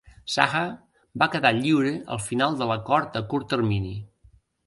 [0.35, 0.61] Saha
[1.23, 3.93] va quedar lliure al final de l'acord a curt termini.